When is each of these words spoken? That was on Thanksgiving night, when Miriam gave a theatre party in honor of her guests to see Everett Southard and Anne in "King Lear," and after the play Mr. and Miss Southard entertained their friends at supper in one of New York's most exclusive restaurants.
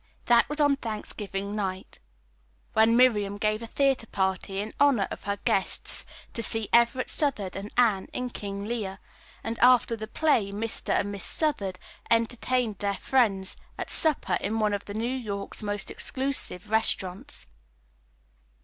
That 0.25 0.49
was 0.49 0.59
on 0.59 0.77
Thanksgiving 0.77 1.55
night, 1.55 1.99
when 2.73 2.97
Miriam 2.97 3.37
gave 3.37 3.61
a 3.61 3.67
theatre 3.67 4.07
party 4.07 4.59
in 4.59 4.73
honor 4.79 5.07
of 5.11 5.25
her 5.25 5.37
guests 5.45 6.07
to 6.33 6.41
see 6.41 6.69
Everett 6.73 7.07
Southard 7.07 7.55
and 7.55 7.71
Anne 7.77 8.07
in 8.11 8.31
"King 8.31 8.65
Lear," 8.65 8.97
and 9.43 9.59
after 9.59 9.95
the 9.95 10.07
play 10.07 10.51
Mr. 10.51 10.89
and 10.95 11.11
Miss 11.11 11.25
Southard 11.25 11.77
entertained 12.09 12.79
their 12.79 12.97
friends 12.97 13.55
at 13.77 13.91
supper 13.91 14.39
in 14.41 14.57
one 14.57 14.73
of 14.73 14.89
New 14.89 15.05
York's 15.05 15.61
most 15.61 15.91
exclusive 15.91 16.71
restaurants. 16.71 17.45